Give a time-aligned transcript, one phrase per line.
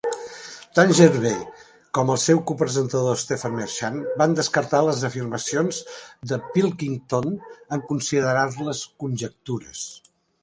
[0.77, 1.41] Tant Gervais
[1.97, 5.81] com el seu co-presentador Stephen Merchant van descartar les afirmacions
[6.31, 7.35] de Pilkington
[7.77, 9.85] en considerar-les conjectures.